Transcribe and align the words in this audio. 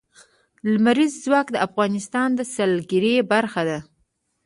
لمریز 0.71 1.13
ځواک 1.25 1.47
د 1.51 1.57
افغانستان 1.67 2.29
د 2.35 2.39
سیلګرۍ 2.53 3.15
برخه 3.31 3.61
ده. 3.69 3.79